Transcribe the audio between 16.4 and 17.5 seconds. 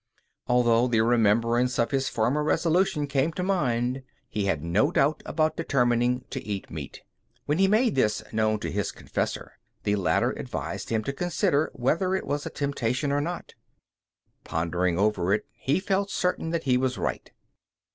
that he was right.